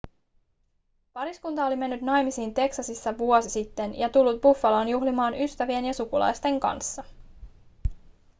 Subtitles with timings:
[1.13, 7.03] pariskunta oli mennyt naimisiin teksasissa vuosi sitten ja tullut buffaloon juhlimaan ystävien ja sukulaisten kanssa